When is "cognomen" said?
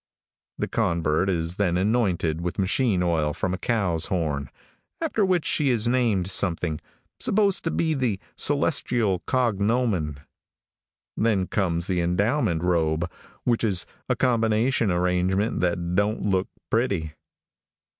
9.27-10.19